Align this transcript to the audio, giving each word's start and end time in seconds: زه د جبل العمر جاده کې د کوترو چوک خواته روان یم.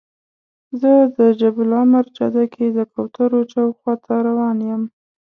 زه 0.81 0.91
د 1.17 1.19
جبل 1.39 1.65
العمر 1.71 2.05
جاده 2.17 2.45
کې 2.53 2.65
د 2.77 2.79
کوترو 2.93 3.39
چوک 3.51 3.71
خواته 3.81 4.15
روان 4.27 4.57
یم. 4.69 4.83